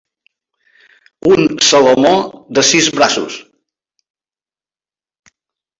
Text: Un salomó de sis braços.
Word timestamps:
Un 1.33 1.45
salomó 1.67 2.15
de 2.59 2.65
sis 2.73 2.91
braços. 2.99 3.37